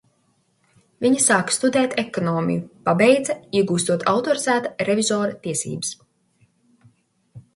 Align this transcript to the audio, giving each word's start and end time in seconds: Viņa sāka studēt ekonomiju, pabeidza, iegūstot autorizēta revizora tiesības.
Viņa 1.05 1.19
sāka 1.25 1.53
studēt 1.57 1.91
ekonomiju, 2.03 2.63
pabeidza, 2.87 3.35
iegūstot 3.61 4.05
autorizēta 4.13 4.73
revizora 4.89 5.37
tiesības. 5.47 5.93